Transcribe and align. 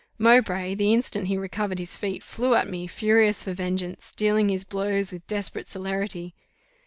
Mowbray, 0.17 0.73
the 0.73 0.93
instant 0.93 1.27
he 1.27 1.37
recovered 1.37 1.77
his 1.77 1.95
feet, 1.95 2.23
flew 2.23 2.55
at 2.55 2.67
me, 2.67 2.87
furious 2.87 3.43
for 3.43 3.53
vengeance, 3.53 4.11
dealing 4.15 4.49
his 4.49 4.63
blows 4.63 5.11
with 5.11 5.27
desperate 5.27 5.67
celerity. 5.67 6.33